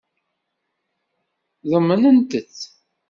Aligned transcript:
Ḍemnent-t. 1.71 2.55